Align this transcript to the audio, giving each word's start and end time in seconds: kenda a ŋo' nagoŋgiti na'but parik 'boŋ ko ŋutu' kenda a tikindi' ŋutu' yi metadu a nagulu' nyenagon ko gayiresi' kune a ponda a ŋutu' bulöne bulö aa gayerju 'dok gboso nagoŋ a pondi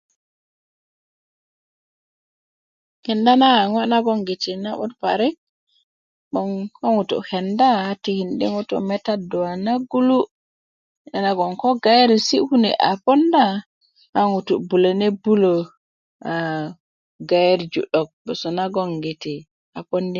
kenda 3.03 3.31
a 3.61 3.69
ŋo' 3.71 3.87
nagoŋgiti 3.91 4.51
na'but 4.63 4.91
parik 5.01 5.35
'boŋ 6.29 6.49
ko 6.75 6.85
ŋutu' 6.95 7.25
kenda 7.29 7.69
a 7.89 7.91
tikindi' 8.03 8.53
ŋutu' 8.55 8.79
yi 8.81 8.87
metadu 8.89 9.39
a 9.51 9.53
nagulu' 9.65 10.31
nyenagon 11.11 11.53
ko 11.61 11.67
gayiresi' 11.83 12.45
kune 12.49 12.71
a 12.91 12.91
ponda 13.03 13.45
a 14.19 14.21
ŋutu' 14.31 14.63
bulöne 14.69 15.07
bulö 15.23 15.55
aa 16.31 16.61
gayerju 17.29 17.81
'dok 17.87 18.07
gboso 18.23 18.47
nagoŋ 18.57 18.89
a 19.77 19.79
pondi 19.87 20.09